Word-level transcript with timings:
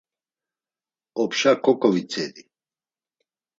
Opşa 1.21 1.53
koǩovitzedi. 1.63 2.43